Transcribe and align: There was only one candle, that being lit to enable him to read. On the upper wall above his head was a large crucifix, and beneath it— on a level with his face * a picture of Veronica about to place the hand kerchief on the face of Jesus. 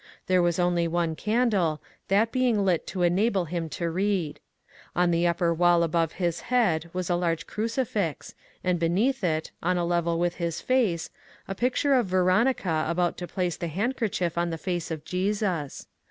There 0.25 0.41
was 0.41 0.57
only 0.57 0.87
one 0.87 1.15
candle, 1.15 1.79
that 2.07 2.31
being 2.31 2.65
lit 2.65 2.87
to 2.87 3.03
enable 3.03 3.45
him 3.45 3.69
to 3.69 3.91
read. 3.91 4.39
On 4.95 5.11
the 5.11 5.27
upper 5.27 5.53
wall 5.53 5.83
above 5.83 6.13
his 6.13 6.39
head 6.49 6.89
was 6.91 7.07
a 7.07 7.15
large 7.15 7.45
crucifix, 7.45 8.33
and 8.63 8.79
beneath 8.79 9.23
it— 9.23 9.51
on 9.61 9.77
a 9.77 9.85
level 9.85 10.17
with 10.17 10.37
his 10.37 10.59
face 10.59 11.11
* 11.29 11.47
a 11.47 11.53
picture 11.53 11.93
of 11.93 12.07
Veronica 12.07 12.83
about 12.87 13.15
to 13.19 13.27
place 13.27 13.57
the 13.57 13.67
hand 13.67 13.95
kerchief 13.95 14.39
on 14.39 14.49
the 14.49 14.57
face 14.57 14.89
of 14.89 15.05
Jesus. 15.05 15.85